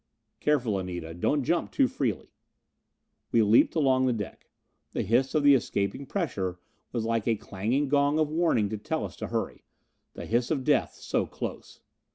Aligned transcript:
"Careful, 0.39 0.79
Anita. 0.79 1.13
Don't 1.13 1.43
jump 1.43 1.71
too 1.71 1.87
freely." 1.87 2.33
We 3.31 3.43
leaped 3.43 3.75
along 3.75 4.07
the 4.07 4.13
deck. 4.13 4.47
The 4.93 5.03
hiss 5.03 5.35
of 5.35 5.43
the 5.43 5.53
escaping 5.53 6.07
pressure 6.07 6.57
was 6.91 7.05
like 7.05 7.27
a 7.27 7.35
clanging 7.35 7.87
gong 7.87 8.17
of 8.17 8.27
warning 8.31 8.67
to 8.69 8.79
tell 8.79 9.05
us 9.05 9.15
to 9.17 9.27
hurry. 9.27 9.63
The 10.13 10.25
hiss 10.25 10.49
of 10.49 10.63
death 10.63 10.95
so 10.95 11.27
close! 11.27 11.81